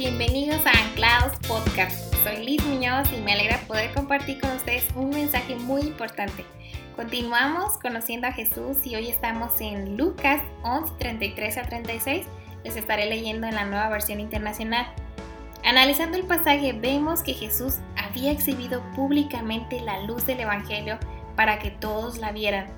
bienvenidos 0.00 0.64
a 0.64 0.70
Anclados 0.70 1.34
Podcast. 1.46 2.14
Soy 2.24 2.42
Liz 2.42 2.64
Muñoz 2.64 3.06
y 3.12 3.20
me 3.20 3.34
alegra 3.34 3.58
poder 3.66 3.92
compartir 3.92 4.40
con 4.40 4.50
ustedes 4.52 4.88
un 4.94 5.10
mensaje 5.10 5.56
muy 5.56 5.82
importante. 5.82 6.46
Continuamos 6.96 7.74
conociendo 7.82 8.26
a 8.26 8.32
Jesús 8.32 8.78
y 8.86 8.96
hoy 8.96 9.10
estamos 9.10 9.60
en 9.60 9.98
Lucas 9.98 10.40
11, 10.62 10.94
33 10.98 11.58
a 11.58 11.62
36. 11.64 12.26
Les 12.64 12.76
estaré 12.76 13.10
leyendo 13.10 13.46
en 13.46 13.54
la 13.54 13.66
nueva 13.66 13.90
versión 13.90 14.20
internacional. 14.20 14.86
Analizando 15.64 16.16
el 16.16 16.24
pasaje 16.24 16.72
vemos 16.72 17.22
que 17.22 17.34
Jesús 17.34 17.74
había 17.94 18.32
exhibido 18.32 18.82
públicamente 18.96 19.82
la 19.82 20.00
luz 20.04 20.24
del 20.24 20.40
Evangelio 20.40 20.98
para 21.36 21.58
que 21.58 21.72
todos 21.72 22.16
la 22.16 22.32
vieran, 22.32 22.68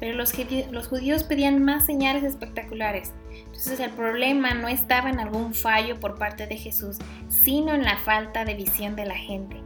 pero 0.00 0.16
los, 0.16 0.32
los 0.72 0.88
judíos 0.88 1.22
pedían 1.22 1.64
más 1.64 1.86
señales 1.86 2.24
espectaculares. 2.24 3.12
Entonces 3.46 3.80
el 3.80 3.90
problema 3.90 4.54
no 4.54 4.68
estaba 4.68 5.10
en 5.10 5.20
algún 5.20 5.54
fallo 5.54 6.00
por 6.00 6.18
parte 6.18 6.46
de 6.46 6.56
Jesús, 6.56 6.98
sino 7.28 7.74
en 7.74 7.84
la 7.84 7.96
falta 7.96 8.44
de 8.44 8.54
visión 8.54 8.96
de 8.96 9.06
la 9.06 9.16
gente. 9.16 9.56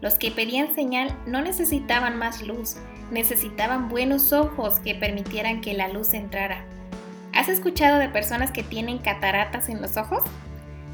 Los 0.00 0.14
que 0.14 0.30
pedían 0.30 0.74
señal 0.74 1.16
no 1.26 1.40
necesitaban 1.40 2.18
más 2.18 2.42
luz, 2.42 2.76
necesitaban 3.10 3.88
buenos 3.88 4.32
ojos 4.32 4.80
que 4.80 4.94
permitieran 4.94 5.60
que 5.60 5.74
la 5.74 5.88
luz 5.88 6.14
entrara. 6.14 6.64
¿Has 7.32 7.48
escuchado 7.48 7.98
de 7.98 8.08
personas 8.08 8.50
que 8.50 8.62
tienen 8.62 8.98
cataratas 8.98 9.68
en 9.68 9.80
los 9.80 9.96
ojos? 9.96 10.22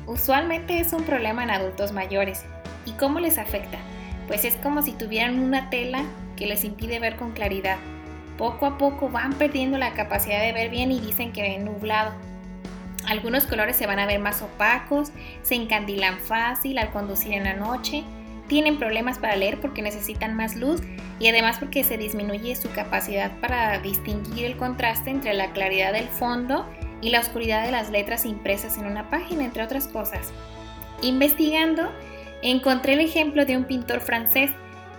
Usualmente 0.06 0.80
es 0.80 0.92
un 0.92 1.04
problema 1.04 1.42
en 1.42 1.50
adultos 1.50 1.92
mayores. 1.92 2.44
¿Y 2.86 2.92
cómo 2.92 3.20
les 3.20 3.36
afecta? 3.36 3.78
Pues 4.26 4.44
es 4.44 4.56
como 4.56 4.82
si 4.82 4.92
tuvieran 4.92 5.38
una 5.38 5.70
tela 5.70 6.02
que 6.36 6.46
les 6.46 6.64
impide 6.64 6.98
ver 6.98 7.16
con 7.16 7.32
claridad. 7.32 7.76
Poco 8.40 8.64
a 8.64 8.78
poco 8.78 9.10
van 9.10 9.34
perdiendo 9.34 9.76
la 9.76 9.92
capacidad 9.92 10.40
de 10.40 10.54
ver 10.54 10.70
bien 10.70 10.90
y 10.90 10.98
dicen 10.98 11.30
que 11.30 11.42
ven 11.42 11.66
nublado. 11.66 12.14
Algunos 13.06 13.44
colores 13.44 13.76
se 13.76 13.86
van 13.86 13.98
a 13.98 14.06
ver 14.06 14.18
más 14.18 14.40
opacos, 14.40 15.12
se 15.42 15.56
encandilan 15.56 16.18
fácil 16.18 16.78
al 16.78 16.90
conducir 16.90 17.34
en 17.34 17.44
la 17.44 17.52
noche, 17.52 18.02
tienen 18.48 18.78
problemas 18.78 19.18
para 19.18 19.36
leer 19.36 19.60
porque 19.60 19.82
necesitan 19.82 20.34
más 20.38 20.56
luz 20.56 20.80
y 21.18 21.28
además 21.28 21.58
porque 21.58 21.84
se 21.84 21.98
disminuye 21.98 22.56
su 22.56 22.70
capacidad 22.70 23.30
para 23.40 23.78
distinguir 23.80 24.46
el 24.46 24.56
contraste 24.56 25.10
entre 25.10 25.34
la 25.34 25.52
claridad 25.52 25.92
del 25.92 26.08
fondo 26.08 26.64
y 27.02 27.10
la 27.10 27.20
oscuridad 27.20 27.66
de 27.66 27.72
las 27.72 27.90
letras 27.90 28.24
impresas 28.24 28.78
en 28.78 28.86
una 28.86 29.10
página, 29.10 29.44
entre 29.44 29.62
otras 29.62 29.86
cosas. 29.86 30.32
Investigando, 31.02 31.92
encontré 32.40 32.94
el 32.94 33.00
ejemplo 33.00 33.44
de 33.44 33.58
un 33.58 33.64
pintor 33.64 34.00
francés, 34.00 34.50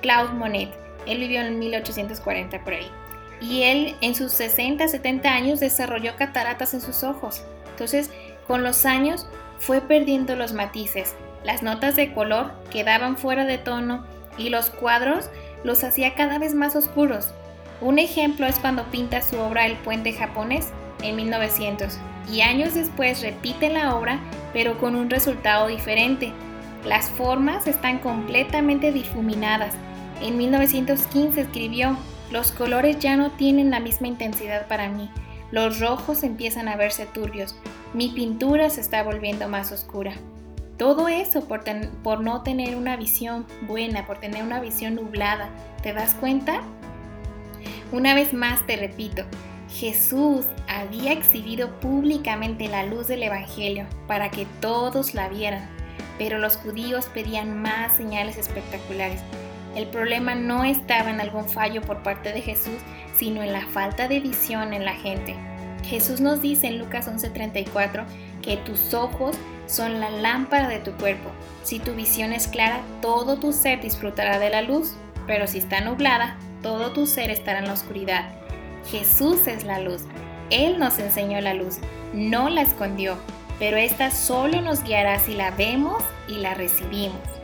Claude 0.03 0.35
Monet. 0.35 0.69
Él 1.07 1.17
vivió 1.17 1.41
en 1.41 1.57
1840 1.57 2.63
por 2.63 2.73
ahí. 2.73 3.00
Y 3.41 3.63
él 3.63 3.95
en 4.01 4.15
sus 4.15 4.39
60-70 4.39 5.25
años 5.25 5.59
desarrolló 5.59 6.15
cataratas 6.15 6.73
en 6.73 6.81
sus 6.81 7.03
ojos. 7.03 7.43
Entonces, 7.71 8.09
con 8.47 8.63
los 8.63 8.85
años 8.85 9.27
fue 9.57 9.81
perdiendo 9.81 10.35
los 10.35 10.53
matices, 10.53 11.15
las 11.43 11.63
notas 11.63 11.95
de 11.95 12.13
color 12.13 12.51
quedaban 12.69 13.17
fuera 13.17 13.45
de 13.45 13.57
tono 13.57 14.05
y 14.37 14.49
los 14.49 14.69
cuadros 14.69 15.29
los 15.63 15.83
hacía 15.83 16.13
cada 16.13 16.37
vez 16.37 16.53
más 16.53 16.75
oscuros. 16.75 17.33
Un 17.81 17.97
ejemplo 17.97 18.45
es 18.45 18.59
cuando 18.59 18.83
pinta 18.85 19.21
su 19.21 19.39
obra 19.39 19.65
El 19.65 19.75
puente 19.77 20.13
japonés 20.13 20.69
en 21.01 21.15
1900 21.15 21.97
y 22.31 22.41
años 22.41 22.75
después 22.75 23.21
repite 23.21 23.69
la 23.69 23.95
obra 23.95 24.19
pero 24.53 24.77
con 24.77 24.95
un 24.95 25.09
resultado 25.09 25.67
diferente. 25.67 26.31
Las 26.85 27.09
formas 27.09 27.67
están 27.67 27.99
completamente 27.99 28.91
difuminadas. 28.91 29.73
En 30.21 30.37
1915 30.37 31.41
escribió, 31.41 31.97
los 32.31 32.51
colores 32.51 32.99
ya 32.99 33.17
no 33.17 33.31
tienen 33.31 33.71
la 33.71 33.79
misma 33.79 34.07
intensidad 34.07 34.67
para 34.67 34.89
mí. 34.89 35.09
Los 35.51 35.79
rojos 35.79 36.23
empiezan 36.23 36.69
a 36.69 36.77
verse 36.77 37.05
turbios. 37.05 37.55
Mi 37.93 38.09
pintura 38.09 38.69
se 38.69 38.79
está 38.79 39.03
volviendo 39.03 39.49
más 39.49 39.71
oscura. 39.71 40.13
Todo 40.77 41.09
eso 41.09 41.47
por, 41.47 41.63
por, 42.03 42.21
no 42.21 42.41
tener 42.41 42.75
una 42.75 42.95
visión 42.95 43.45
buena, 43.67 44.07
por 44.07 44.19
tener 44.19 44.43
una 44.43 44.61
visión 44.61 44.95
nublada. 44.95 45.49
¿Te 45.83 45.93
das 45.93 46.15
cuenta? 46.15 46.61
Una 47.91 48.15
vez 48.15 48.33
más 48.33 48.65
te 48.65 48.77
repito, 48.77 49.23
Jesús 49.69 50.45
había 50.67 51.11
exhibido 51.11 51.79
públicamente 51.81 52.69
la 52.69 52.85
luz 52.85 53.07
del 53.07 53.23
Evangelio 53.23 53.85
para 54.07 54.31
que 54.31 54.47
todos 54.61 55.13
la 55.13 55.27
vieran, 55.27 55.69
pero 56.17 56.39
los 56.39 56.55
judíos 56.55 57.07
pedían 57.13 57.61
más 57.61 57.97
señales 57.97 58.37
espectaculares. 58.37 59.21
El 59.75 59.87
problema 59.87 60.35
no 60.35 60.63
estaba 60.63 61.09
en 61.09 61.21
algún 61.21 61.47
fallo 61.47 61.81
por 61.81 62.03
parte 62.03 62.33
de 62.33 62.41
Jesús, 62.41 62.77
sino 63.15 63.41
en 63.41 63.53
la 63.53 63.65
falta 63.67 64.07
de 64.07 64.19
visión 64.19 64.73
en 64.73 64.83
la 64.83 64.93
gente. 64.93 65.35
Jesús 65.83 66.19
nos 66.19 66.41
dice 66.41 66.67
en 66.67 66.77
Lucas 66.77 67.07
11:34 67.07 68.05
que 68.41 68.57
tus 68.57 68.93
ojos 68.93 69.37
son 69.67 69.99
la 69.99 70.09
lámpara 70.09 70.67
de 70.67 70.79
tu 70.79 70.91
cuerpo. 70.93 71.29
Si 71.63 71.79
tu 71.79 71.93
visión 71.93 72.33
es 72.33 72.47
clara, 72.47 72.81
todo 73.01 73.37
tu 73.37 73.53
ser 73.53 73.81
disfrutará 73.81 74.39
de 74.39 74.49
la 74.49 74.61
luz, 74.61 74.95
pero 75.27 75.47
si 75.47 75.59
está 75.59 75.81
nublada, 75.81 76.37
todo 76.61 76.91
tu 76.91 77.07
ser 77.07 77.29
estará 77.29 77.59
en 77.59 77.67
la 77.67 77.73
oscuridad. 77.73 78.29
Jesús 78.89 79.47
es 79.47 79.63
la 79.63 79.79
luz. 79.79 80.03
Él 80.49 80.79
nos 80.79 80.99
enseñó 80.99 81.39
la 81.39 81.53
luz, 81.53 81.77
no 82.13 82.49
la 82.49 82.61
escondió, 82.61 83.17
pero 83.57 83.77
esta 83.77 84.11
solo 84.11 84.61
nos 84.61 84.83
guiará 84.83 85.19
si 85.19 85.33
la 85.33 85.51
vemos 85.51 86.03
y 86.27 86.35
la 86.35 86.53
recibimos. 86.53 87.40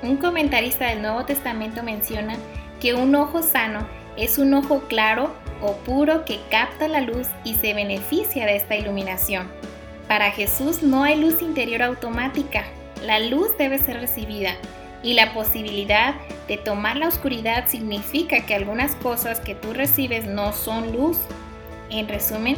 Un 0.00 0.16
comentarista 0.16 0.86
del 0.86 1.02
Nuevo 1.02 1.24
Testamento 1.24 1.82
menciona 1.82 2.36
que 2.80 2.94
un 2.94 3.14
ojo 3.16 3.42
sano 3.42 3.86
es 4.16 4.38
un 4.38 4.54
ojo 4.54 4.82
claro 4.88 5.34
o 5.60 5.72
puro 5.78 6.24
que 6.24 6.38
capta 6.50 6.86
la 6.86 7.00
luz 7.00 7.26
y 7.42 7.54
se 7.54 7.74
beneficia 7.74 8.46
de 8.46 8.54
esta 8.54 8.76
iluminación. 8.76 9.48
Para 10.06 10.30
Jesús 10.30 10.84
no 10.84 11.02
hay 11.02 11.20
luz 11.20 11.42
interior 11.42 11.82
automática, 11.82 12.64
la 13.04 13.18
luz 13.18 13.56
debe 13.58 13.78
ser 13.78 14.00
recibida 14.00 14.54
y 15.02 15.14
la 15.14 15.34
posibilidad 15.34 16.14
de 16.46 16.58
tomar 16.58 16.96
la 16.96 17.08
oscuridad 17.08 17.66
significa 17.66 18.46
que 18.46 18.54
algunas 18.54 18.94
cosas 18.96 19.40
que 19.40 19.56
tú 19.56 19.72
recibes 19.72 20.26
no 20.26 20.52
son 20.52 20.92
luz. 20.92 21.18
En 21.90 22.08
resumen, 22.08 22.56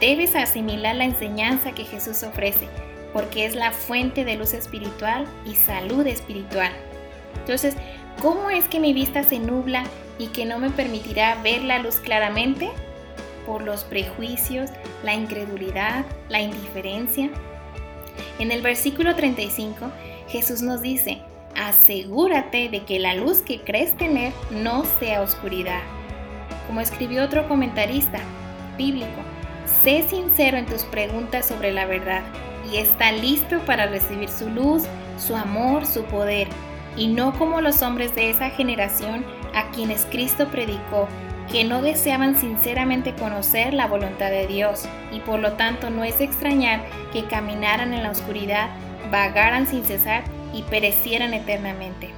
debes 0.00 0.36
asimilar 0.36 0.94
la 0.94 1.04
enseñanza 1.04 1.72
que 1.72 1.84
Jesús 1.84 2.22
ofrece 2.22 2.68
porque 3.16 3.46
es 3.46 3.54
la 3.54 3.72
fuente 3.72 4.26
de 4.26 4.36
luz 4.36 4.52
espiritual 4.52 5.24
y 5.46 5.54
salud 5.54 6.06
espiritual. 6.06 6.70
Entonces, 7.38 7.74
¿cómo 8.20 8.50
es 8.50 8.68
que 8.68 8.78
mi 8.78 8.92
vista 8.92 9.22
se 9.22 9.38
nubla 9.38 9.84
y 10.18 10.26
que 10.26 10.44
no 10.44 10.58
me 10.58 10.68
permitirá 10.68 11.40
ver 11.42 11.62
la 11.62 11.78
luz 11.78 11.96
claramente? 11.96 12.68
Por 13.46 13.62
los 13.62 13.84
prejuicios, 13.84 14.68
la 15.02 15.14
incredulidad, 15.14 16.04
la 16.28 16.42
indiferencia. 16.42 17.30
En 18.38 18.52
el 18.52 18.60
versículo 18.60 19.14
35, 19.14 19.90
Jesús 20.28 20.60
nos 20.60 20.82
dice, 20.82 21.22
asegúrate 21.54 22.68
de 22.68 22.84
que 22.84 22.98
la 22.98 23.14
luz 23.14 23.38
que 23.38 23.62
crees 23.62 23.96
tener 23.96 24.34
no 24.50 24.84
sea 24.84 25.22
oscuridad. 25.22 25.80
Como 26.66 26.82
escribió 26.82 27.24
otro 27.24 27.48
comentarista 27.48 28.18
bíblico, 28.76 29.22
sé 29.82 30.06
sincero 30.06 30.58
en 30.58 30.66
tus 30.66 30.82
preguntas 30.82 31.46
sobre 31.46 31.72
la 31.72 31.86
verdad 31.86 32.20
y 32.70 32.76
está 32.76 33.12
listo 33.12 33.60
para 33.60 33.86
recibir 33.86 34.28
su 34.28 34.48
luz, 34.48 34.84
su 35.18 35.34
amor, 35.36 35.86
su 35.86 36.04
poder, 36.04 36.48
y 36.96 37.08
no 37.08 37.32
como 37.38 37.60
los 37.60 37.82
hombres 37.82 38.14
de 38.14 38.30
esa 38.30 38.50
generación 38.50 39.24
a 39.54 39.70
quienes 39.70 40.06
Cristo 40.06 40.48
predicó, 40.48 41.08
que 41.50 41.64
no 41.64 41.80
deseaban 41.80 42.36
sinceramente 42.36 43.14
conocer 43.14 43.72
la 43.72 43.86
voluntad 43.86 44.30
de 44.30 44.46
Dios, 44.46 44.88
y 45.12 45.20
por 45.20 45.38
lo 45.38 45.52
tanto 45.52 45.90
no 45.90 46.04
es 46.04 46.20
extrañar 46.20 46.84
que 47.12 47.24
caminaran 47.24 47.94
en 47.94 48.02
la 48.02 48.10
oscuridad, 48.10 48.70
vagaran 49.10 49.66
sin 49.66 49.84
cesar 49.84 50.24
y 50.52 50.62
perecieran 50.62 51.34
eternamente. 51.34 52.10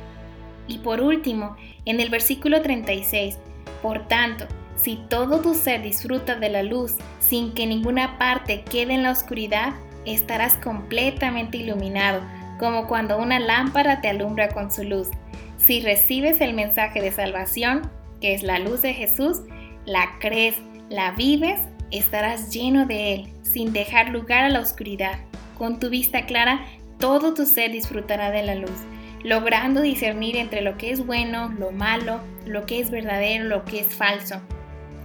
Y 0.67 0.79
por 0.79 1.01
último, 1.01 1.57
en 1.85 2.01
el 2.01 2.09
versículo 2.09 2.63
36, 2.63 3.39
por 3.83 4.07
tanto, 4.07 4.47
si 4.77 4.97
todo 5.09 5.41
tu 5.41 5.55
ser 5.55 5.83
disfruta 5.83 6.37
de 6.37 6.49
la 6.49 6.63
luz 6.63 6.97
sin 7.19 7.53
que 7.53 7.67
ninguna 7.67 8.19
parte 8.19 8.63
quede 8.63 8.95
en 8.95 9.03
la 9.03 9.11
oscuridad, 9.11 9.75
estarás 10.15 10.55
completamente 10.57 11.59
iluminado, 11.59 12.23
como 12.59 12.87
cuando 12.87 13.19
una 13.19 13.39
lámpara 13.39 14.01
te 14.01 14.09
alumbra 14.09 14.49
con 14.49 14.71
su 14.71 14.85
luz. 14.85 15.09
Si 15.57 15.81
recibes 15.81 16.41
el 16.41 16.55
mensaje 16.55 17.01
de 17.01 17.13
salvación, 17.13 17.91
que 18.21 18.35
es 18.35 18.43
la 18.43 18.59
luz 18.59 18.83
de 18.83 18.95
Jesús, 18.95 19.43
la 19.87 20.19
crees, 20.21 20.57
la 20.89 21.13
vives, 21.13 21.61
estarás 21.91 22.53
lleno 22.53 22.87
de 22.87 23.15
Él, 23.15 23.29
sin 23.43 23.73
dejar 23.73 24.11
lugar 24.11 24.45
a 24.45 24.49
la 24.49 24.61
oscuridad. 24.61 25.19
Con 25.57 25.81
tu 25.81 25.91
vista 25.91 26.27
clara, 26.27 26.65
todo 26.99 27.35
tu 27.35 27.47
ser 27.47 27.73
disfrutará 27.73 28.31
de 28.31 28.43
la 28.43 28.55
luz, 28.55 28.85
logrando 29.23 29.81
discernir 29.81 30.37
entre 30.37 30.63
lo 30.63 30.77
que 30.77 30.91
es 30.91 31.05
bueno, 31.07 31.49
lo 31.59 31.71
malo, 31.71 32.21
lo 32.47 32.67
que 32.67 32.81
es 32.81 32.91
verdadero, 32.91 33.45
lo 33.45 33.65
que 33.65 33.81
es 33.81 33.95
falso 33.95 34.41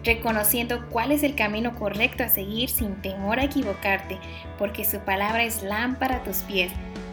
reconociendo 0.04 0.88
cuál 0.90 1.12
es 1.12 1.24
el 1.24 1.36
camino 1.36 1.76
correcto 1.76 2.24
a 2.24 2.30
seguir 2.30 2.70
sin 2.70 2.96
temor 3.02 3.40
a 3.40 3.46
equivocarte, 3.46 4.20
porque 4.58 4.86
su 4.86 5.00
palabra 5.00 5.44
es 5.44 5.64
lámpara 5.64 6.18
a 6.18 6.24
tus 6.24 6.38
pies. 6.40 6.72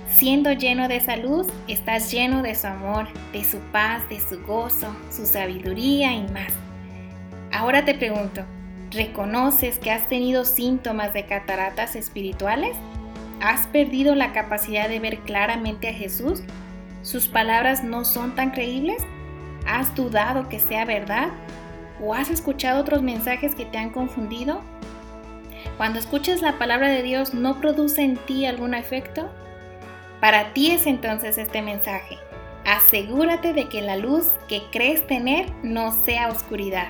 Siendo 0.08 0.52
lleno 0.52 0.88
de 0.88 0.96
esa 0.96 1.16
luz, 1.16 1.46
estás 1.68 2.10
lleno 2.10 2.42
de 2.42 2.54
su 2.54 2.66
amor, 2.66 3.06
de 3.32 3.44
su 3.44 3.58
paz, 3.72 4.08
de 4.08 4.20
su 4.20 4.42
gozo, 4.42 4.94
su 5.10 5.24
sabiduría 5.24 6.12
y 6.12 6.26
más. 6.32 6.52
Ahora 7.52 7.84
te 7.84 7.94
pregunto, 7.94 8.42
¿reconoces 8.90 9.78
que 9.78 9.92
has 9.92 10.08
tenido 10.08 10.44
síntomas 10.44 11.12
de 11.12 11.26
cataratas 11.26 11.94
espirituales? 11.94 12.76
¿Has 13.40 13.66
perdido 13.68 14.14
la 14.14 14.32
capacidad 14.32 14.88
de 14.88 14.98
ver 14.98 15.18
claramente 15.20 15.88
a 15.88 15.94
Jesús? 15.94 16.42
¿Sus 17.02 17.28
palabras 17.28 17.82
no 17.82 18.04
son 18.04 18.34
tan 18.34 18.50
creíbles? 18.50 19.02
¿Has 19.66 19.94
dudado 19.94 20.48
que 20.48 20.58
sea 20.58 20.84
verdad? 20.84 21.28
¿O 22.02 22.14
has 22.14 22.30
escuchado 22.30 22.80
otros 22.80 23.02
mensajes 23.02 23.54
que 23.54 23.66
te 23.66 23.78
han 23.78 23.90
confundido? 23.90 24.62
Cuando 25.76 25.98
escuchas 25.98 26.42
la 26.42 26.58
palabra 26.58 26.88
de 26.88 27.02
Dios, 27.02 27.34
¿no 27.34 27.60
produce 27.60 28.02
en 28.02 28.16
ti 28.16 28.46
algún 28.46 28.74
efecto? 28.74 29.28
Para 30.20 30.52
ti 30.52 30.70
es 30.70 30.86
entonces 30.86 31.38
este 31.38 31.62
mensaje. 31.62 32.18
Asegúrate 32.64 33.52
de 33.52 33.68
que 33.68 33.82
la 33.82 33.96
luz 33.96 34.28
que 34.48 34.62
crees 34.70 35.06
tener 35.06 35.50
no 35.62 35.92
sea 36.04 36.28
oscuridad. 36.28 36.88